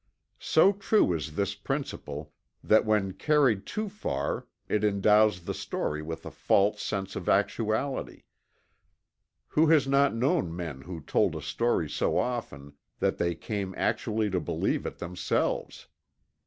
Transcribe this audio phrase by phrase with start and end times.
[0.39, 6.25] So true is this principle, that when carried too far it endows the story with
[6.25, 8.23] a false sense of actuality
[9.49, 14.31] who has not known men who told a story so often that they came actually
[14.31, 15.85] to believe it themselves?